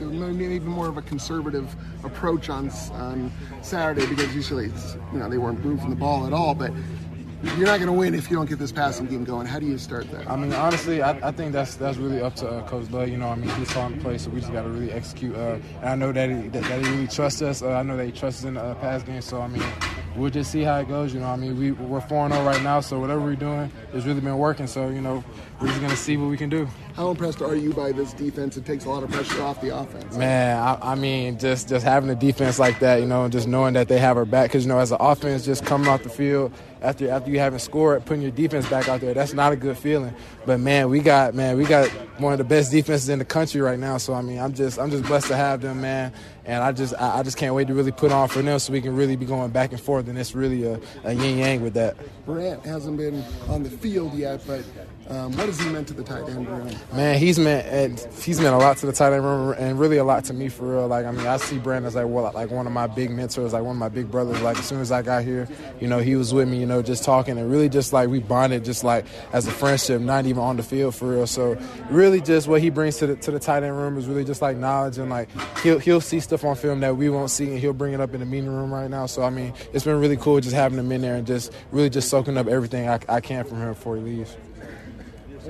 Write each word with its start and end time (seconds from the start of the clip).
maybe 0.00 0.54
even 0.54 0.68
more 0.68 0.88
of 0.88 0.96
a 0.96 1.02
conservative 1.02 1.74
approach 2.04 2.48
on 2.48 2.70
on 2.92 3.32
Saturday 3.62 4.06
because 4.06 4.34
usually 4.34 4.66
it's 4.66 4.96
you 5.12 5.18
know 5.18 5.28
they 5.28 5.38
weren't 5.38 5.64
moving 5.64 5.90
the 5.90 5.96
ball 5.96 6.26
at 6.26 6.32
all, 6.32 6.54
but. 6.54 6.72
You're 7.42 7.68
not 7.68 7.78
going 7.78 7.86
to 7.86 7.92
win 7.92 8.14
if 8.14 8.30
you 8.30 8.36
don't 8.36 8.50
get 8.50 8.58
this 8.58 8.70
passing 8.70 9.06
game 9.06 9.24
going. 9.24 9.46
How 9.46 9.58
do 9.58 9.64
you 9.64 9.78
start 9.78 10.10
that? 10.10 10.28
I 10.28 10.36
mean, 10.36 10.52
honestly, 10.52 11.00
I, 11.00 11.12
I 11.26 11.32
think 11.32 11.52
that's 11.52 11.74
that's 11.74 11.96
really 11.96 12.20
up 12.20 12.34
to 12.36 12.46
uh, 12.46 12.68
Coach 12.68 12.90
Love. 12.90 13.08
You 13.08 13.16
know, 13.16 13.28
I 13.28 13.34
mean, 13.34 13.48
he's 13.56 13.70
calling 13.70 13.96
the 13.96 14.02
play, 14.02 14.18
so 14.18 14.28
we 14.28 14.40
just 14.40 14.52
got 14.52 14.64
to 14.64 14.68
really 14.68 14.92
execute. 14.92 15.34
Uh, 15.34 15.56
and 15.80 15.88
I 15.88 15.94
know 15.94 16.12
that 16.12 16.28
he, 16.28 16.48
that, 16.48 16.62
that 16.64 16.84
he 16.84 16.90
really 16.90 17.06
trusts 17.06 17.40
us. 17.40 17.62
Uh, 17.62 17.70
I 17.72 17.82
know 17.82 17.96
that 17.96 18.04
he 18.04 18.12
trusts 18.12 18.42
us 18.42 18.44
in 18.44 18.54
the 18.54 18.62
uh, 18.62 18.74
pass 18.74 19.02
game. 19.04 19.22
So 19.22 19.40
I 19.40 19.46
mean, 19.46 19.62
we'll 20.16 20.30
just 20.30 20.50
see 20.50 20.62
how 20.62 20.78
it 20.78 20.88
goes. 20.88 21.14
You 21.14 21.20
know, 21.20 21.28
I 21.28 21.36
mean, 21.36 21.58
we 21.58 21.72
we're 21.72 22.00
four 22.00 22.28
zero 22.28 22.40
oh 22.40 22.44
right 22.44 22.62
now, 22.62 22.80
so 22.80 22.98
whatever 22.98 23.20
we're 23.20 23.34
doing 23.34 23.70
has 23.92 24.06
really 24.06 24.20
been 24.20 24.38
working. 24.38 24.66
So 24.66 24.88
you 24.88 25.00
know, 25.00 25.24
we're 25.60 25.68
just 25.68 25.80
going 25.80 25.90
to 25.90 25.96
see 25.96 26.16
what 26.16 26.28
we 26.30 26.36
can 26.36 26.48
do. 26.48 26.68
How 26.94 27.10
impressed 27.10 27.42
are 27.42 27.54
you 27.54 27.72
by 27.72 27.92
this 27.92 28.12
defense? 28.12 28.56
It 28.56 28.64
takes 28.64 28.84
a 28.84 28.90
lot 28.90 29.02
of 29.02 29.10
pressure 29.10 29.42
off 29.42 29.60
the 29.60 29.76
offense. 29.76 30.16
Man, 30.16 30.58
I, 30.58 30.92
I 30.92 30.94
mean, 30.94 31.38
just 31.38 31.68
just 31.68 31.84
having 31.84 32.10
a 32.10 32.14
defense 32.14 32.58
like 32.58 32.80
that, 32.80 33.00
you 33.00 33.06
know, 33.06 33.24
and 33.24 33.32
just 33.32 33.48
knowing 33.48 33.74
that 33.74 33.88
they 33.88 33.98
have 33.98 34.16
our 34.16 34.24
back. 34.24 34.50
Because 34.50 34.64
you 34.64 34.68
know, 34.68 34.78
as 34.78 34.92
an 34.92 34.98
offense, 35.00 35.44
just 35.44 35.64
coming 35.64 35.88
off 35.88 36.02
the 36.02 36.08
field 36.08 36.52
after 36.82 37.10
after 37.10 37.30
you 37.30 37.38
haven't 37.38 37.60
scored, 37.60 38.04
putting 38.04 38.22
your 38.22 38.30
defense 38.30 38.68
back 38.68 38.88
out 38.88 39.00
there, 39.00 39.14
that's 39.14 39.34
not 39.34 39.52
a 39.52 39.56
good 39.56 39.76
feeling. 39.76 40.14
But 40.46 40.60
man, 40.60 40.90
we 40.90 41.00
got 41.00 41.34
man, 41.34 41.56
we 41.56 41.64
got 41.64 41.90
one 42.20 42.32
of 42.32 42.38
the 42.38 42.44
best 42.44 42.70
defenses 42.70 43.08
in 43.08 43.18
the 43.18 43.24
country 43.24 43.60
right 43.60 43.78
now. 43.78 43.96
So 43.96 44.14
I 44.14 44.22
mean, 44.22 44.38
I'm 44.38 44.52
just 44.52 44.78
I'm 44.78 44.90
just 44.90 45.04
blessed 45.04 45.28
to 45.28 45.36
have 45.36 45.60
them, 45.60 45.80
man. 45.80 46.12
And 46.44 46.62
I 46.62 46.72
just 46.72 46.94
I, 46.94 47.18
I 47.18 47.22
just 47.22 47.36
can't 47.36 47.54
wait 47.54 47.68
to 47.68 47.74
really 47.74 47.92
put 47.92 48.12
on 48.12 48.28
for 48.28 48.42
them 48.42 48.58
so 48.58 48.72
we 48.72 48.80
can 48.80 48.94
really 48.96 49.16
be 49.16 49.26
going 49.26 49.50
back 49.50 49.72
and 49.72 49.80
forth. 49.80 50.08
And 50.08 50.18
it's 50.18 50.34
really 50.34 50.64
a, 50.64 50.80
a 51.04 51.12
yin 51.12 51.38
yang 51.38 51.62
with 51.62 51.74
that. 51.74 51.96
Brant 52.26 52.64
hasn't 52.64 52.96
been 52.96 53.24
on 53.48 53.62
the 53.62 53.70
field 53.70 54.14
yet, 54.14 54.42
but 54.46 54.64
um, 55.10 55.36
what 55.36 55.46
has 55.46 55.60
he 55.60 55.68
meant 55.70 55.88
to 55.88 55.94
the 55.94 56.04
tight 56.04 56.28
end 56.28 56.46
room? 56.48 56.70
Man, 56.92 57.18
he's 57.18 57.36
meant 57.36 57.98
he's 58.22 58.40
meant 58.40 58.54
a 58.54 58.58
lot 58.58 58.76
to 58.76 58.86
the 58.86 58.92
tight 58.92 59.12
end 59.12 59.24
room 59.24 59.56
and 59.58 59.76
really 59.76 59.96
a 59.96 60.04
lot 60.04 60.24
to 60.26 60.32
me 60.32 60.48
for 60.48 60.76
real. 60.76 60.86
Like 60.86 61.04
I 61.04 61.10
mean, 61.10 61.26
I 61.26 61.36
see 61.36 61.58
Brandon 61.58 61.88
as 61.88 61.96
like 61.96 62.06
well, 62.06 62.30
like 62.32 62.50
one 62.52 62.64
of 62.64 62.72
my 62.72 62.86
big 62.86 63.10
mentors, 63.10 63.52
like 63.52 63.64
one 63.64 63.72
of 63.74 63.80
my 63.80 63.88
big 63.88 64.08
brothers. 64.08 64.40
Like 64.40 64.56
as 64.58 64.66
soon 64.66 64.80
as 64.80 64.92
I 64.92 65.02
got 65.02 65.24
here, 65.24 65.48
you 65.80 65.88
know, 65.88 65.98
he 65.98 66.14
was 66.14 66.32
with 66.32 66.48
me, 66.48 66.60
you 66.60 66.66
know, 66.66 66.80
just 66.80 67.02
talking 67.02 67.38
and 67.38 67.50
really 67.50 67.68
just 67.68 67.92
like 67.92 68.08
we 68.08 68.20
bonded, 68.20 68.64
just 68.64 68.84
like 68.84 69.04
as 69.32 69.48
a 69.48 69.50
friendship, 69.50 70.00
not 70.00 70.26
even 70.26 70.42
on 70.42 70.56
the 70.56 70.62
field 70.62 70.94
for 70.94 71.08
real. 71.08 71.26
So 71.26 71.58
really, 71.90 72.20
just 72.20 72.46
what 72.46 72.60
he 72.60 72.70
brings 72.70 72.98
to 72.98 73.08
the 73.08 73.16
to 73.16 73.32
the 73.32 73.40
tight 73.40 73.64
end 73.64 73.76
room 73.76 73.98
is 73.98 74.06
really 74.06 74.24
just 74.24 74.40
like 74.40 74.56
knowledge 74.56 74.98
and 74.98 75.10
like 75.10 75.28
he'll 75.64 75.80
he'll 75.80 76.00
see 76.00 76.20
stuff 76.20 76.44
on 76.44 76.54
film 76.54 76.78
that 76.80 76.96
we 76.96 77.10
won't 77.10 77.30
see 77.30 77.50
and 77.50 77.58
he'll 77.58 77.72
bring 77.72 77.94
it 77.94 78.00
up 78.00 78.14
in 78.14 78.20
the 78.20 78.26
meeting 78.26 78.48
room 78.50 78.72
right 78.72 78.88
now. 78.88 79.06
So 79.06 79.24
I 79.24 79.30
mean, 79.30 79.54
it's 79.72 79.84
been 79.84 79.98
really 79.98 80.16
cool 80.16 80.40
just 80.40 80.54
having 80.54 80.78
him 80.78 80.92
in 80.92 81.00
there 81.00 81.16
and 81.16 81.26
just 81.26 81.52
really 81.72 81.90
just 81.90 82.08
soaking 82.10 82.38
up 82.38 82.46
everything 82.46 82.88
I, 82.88 83.00
I 83.08 83.20
can 83.20 83.44
from 83.44 83.60
him 83.60 83.70
before 83.70 83.96
he 83.96 84.02
leaves. 84.02 84.36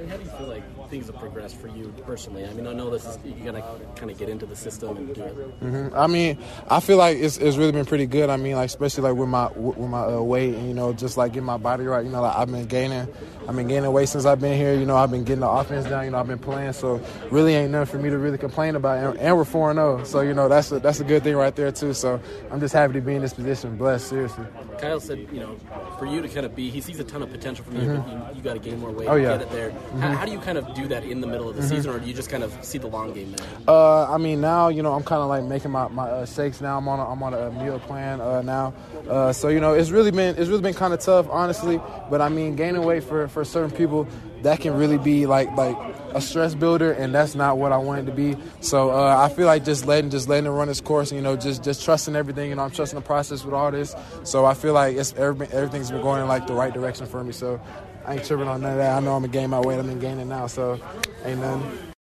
How 0.08 0.16
do 0.16 0.22
you 0.22 0.30
feel 0.30 0.46
like 0.46 0.90
things 0.90 1.06
have 1.06 1.16
progressed 1.16 1.56
for 1.56 1.68
you 1.68 1.92
personally? 2.06 2.44
I 2.44 2.52
mean, 2.52 2.66
I 2.66 2.72
know 2.72 2.90
this 2.90 3.06
is 3.06 3.18
you 3.24 3.44
gotta 3.44 3.62
kind 3.96 4.10
of 4.10 4.18
get 4.18 4.28
into 4.28 4.46
the 4.46 4.56
system 4.56 4.96
and 4.96 5.14
do 5.14 5.22
it. 5.22 5.60
Mm-hmm. 5.60 5.96
I 5.96 6.06
mean, 6.06 6.38
I 6.68 6.80
feel 6.80 6.96
like 6.96 7.18
it's, 7.18 7.38
it's 7.38 7.56
really 7.56 7.72
been 7.72 7.86
pretty 7.86 8.06
good. 8.06 8.30
I 8.30 8.36
mean, 8.36 8.54
like 8.54 8.66
especially 8.66 9.04
like 9.04 9.16
with 9.16 9.28
my 9.28 9.48
with 9.48 9.90
my 9.90 10.04
uh, 10.04 10.20
weight 10.20 10.54
and 10.54 10.68
you 10.68 10.74
know 10.74 10.92
just 10.92 11.16
like 11.16 11.32
getting 11.32 11.46
my 11.46 11.56
body 11.56 11.84
right. 11.84 12.04
You 12.04 12.10
know, 12.10 12.22
like 12.22 12.36
I've 12.36 12.50
been 12.50 12.66
gaining, 12.66 13.08
I've 13.48 13.56
been 13.56 13.68
gaining 13.68 13.92
weight 13.92 14.08
since 14.08 14.24
I've 14.24 14.40
been 14.40 14.56
here. 14.56 14.74
You 14.74 14.86
know, 14.86 14.96
I've 14.96 15.10
been 15.10 15.24
getting 15.24 15.40
the 15.40 15.48
offense 15.48 15.86
down. 15.86 16.04
You 16.04 16.10
know, 16.12 16.18
I've 16.18 16.28
been 16.28 16.38
playing, 16.38 16.72
so 16.72 17.00
really 17.30 17.54
ain't 17.54 17.72
nothing 17.72 17.98
for 17.98 18.02
me 18.02 18.10
to 18.10 18.18
really 18.18 18.38
complain 18.38 18.76
about. 18.76 19.04
And, 19.04 19.18
and 19.18 19.36
we're 19.36 19.44
four 19.44 19.70
and 19.70 19.78
zero, 19.78 20.04
so 20.04 20.20
you 20.20 20.34
know 20.34 20.48
that's 20.48 20.70
a, 20.72 20.78
that's 20.78 21.00
a 21.00 21.04
good 21.04 21.22
thing 21.22 21.36
right 21.36 21.54
there 21.54 21.72
too. 21.72 21.94
So 21.94 22.20
I'm 22.50 22.60
just 22.60 22.74
happy 22.74 22.94
to 22.94 23.00
be 23.00 23.14
in 23.14 23.22
this 23.22 23.34
position. 23.34 23.76
Blessed, 23.76 24.08
seriously. 24.08 24.44
Kyle 24.80 25.00
said, 25.00 25.18
you 25.32 25.40
know, 25.40 25.56
for 25.98 26.06
you 26.06 26.22
to 26.22 26.28
kind 26.28 26.46
of 26.46 26.54
be, 26.54 26.70
he 26.70 26.80
sees 26.80 26.98
a 26.98 27.04
ton 27.04 27.22
of 27.22 27.30
potential 27.30 27.64
from 27.64 27.76
you, 27.76 27.82
mm-hmm. 27.82 28.18
but 28.18 28.30
you, 28.32 28.36
you 28.38 28.42
got 28.42 28.54
to 28.54 28.58
gain 28.58 28.80
more 28.80 28.90
weight. 28.90 29.08
Oh 29.08 29.16
yeah, 29.16 29.36
get 29.36 29.42
it 29.42 29.50
there. 29.50 29.72
Mm-hmm. 29.80 30.00
How, 30.00 30.16
how, 30.16 30.24
do 30.24 30.32
you 30.32 30.38
kind 30.38 30.58
of 30.58 30.72
do 30.74 30.86
that 30.88 31.04
in 31.04 31.20
the 31.20 31.26
middle 31.26 31.48
of 31.48 31.56
the 31.56 31.62
mm-hmm. 31.62 31.70
season, 31.70 31.90
or 31.92 31.98
do 31.98 32.06
you 32.06 32.14
just 32.14 32.30
kind 32.30 32.44
of 32.44 32.56
see 32.64 32.78
the 32.78 32.86
long 32.86 33.12
game 33.12 33.32
now? 33.32 33.72
Uh, 33.72 34.12
I 34.12 34.18
mean, 34.18 34.40
now 34.40 34.68
you 34.68 34.82
know 34.82 34.92
I'm 34.92 35.02
kind 35.02 35.20
of 35.20 35.28
like 35.28 35.44
making 35.44 35.70
my, 35.72 35.88
my 35.88 36.08
uh, 36.08 36.26
shakes 36.26 36.60
now. 36.60 36.78
I'm 36.78 36.88
on 36.88 37.00
a, 37.00 37.10
I'm 37.10 37.22
on 37.22 37.34
a 37.34 37.50
meal 37.50 37.80
plan 37.80 38.20
uh, 38.20 38.42
now, 38.42 38.72
uh, 39.08 39.32
so 39.32 39.48
you 39.48 39.60
know 39.60 39.74
it's 39.74 39.90
really 39.90 40.10
been 40.10 40.36
it's 40.36 40.48
really 40.48 40.62
been 40.62 40.74
kind 40.74 40.94
of 40.94 41.00
tough, 41.00 41.28
honestly. 41.28 41.80
But 42.08 42.20
I 42.20 42.28
mean, 42.28 42.56
gaining 42.56 42.84
weight 42.84 43.04
for 43.04 43.26
for 43.28 43.44
certain 43.44 43.70
people 43.70 44.06
that 44.42 44.60
can 44.60 44.74
really 44.74 44.98
be 44.98 45.26
like 45.26 45.50
like 45.56 45.76
a 46.14 46.20
stress 46.20 46.54
builder, 46.54 46.92
and 46.92 47.14
that's 47.14 47.34
not 47.34 47.58
what 47.58 47.72
I 47.72 47.76
wanted 47.76 48.06
to 48.06 48.12
be. 48.12 48.36
So 48.60 48.90
uh, 48.90 49.16
I 49.16 49.28
feel 49.34 49.46
like 49.46 49.64
just 49.64 49.86
letting 49.86 50.10
just 50.10 50.28
letting 50.28 50.46
it 50.46 50.50
run 50.50 50.68
its 50.68 50.80
course, 50.80 51.10
and, 51.10 51.18
you 51.18 51.22
know, 51.22 51.36
just 51.36 51.62
just 51.62 51.84
trusting 51.84 52.16
everything. 52.16 52.50
You 52.50 52.56
know, 52.56 52.62
I'm 52.62 52.70
trusting 52.70 52.98
the 52.98 53.04
process 53.04 53.44
with 53.44 53.54
all 53.54 53.70
this. 53.70 53.94
So 54.24 54.44
I 54.44 54.54
feel 54.54 54.72
like 54.72 54.96
it's 54.96 55.12
everything, 55.14 55.56
everything's 55.56 55.90
been 55.90 56.02
going 56.02 56.22
in 56.22 56.28
like 56.28 56.46
the 56.46 56.54
right 56.54 56.72
direction 56.72 57.06
for 57.06 57.22
me. 57.22 57.32
So 57.32 57.60
I 58.04 58.14
ain't 58.14 58.24
tripping 58.24 58.48
on 58.48 58.62
none 58.62 58.72
of 58.72 58.78
that. 58.78 58.96
I 58.96 59.00
know 59.00 59.14
I'm 59.14 59.24
a 59.24 59.28
game 59.28 59.50
my 59.50 59.60
weight. 59.60 59.78
I'm 59.78 59.88
in 59.88 59.98
gaining 59.98 60.28
now, 60.28 60.46
so 60.46 60.80
ain't 61.24 61.40
nothing. 61.40 61.90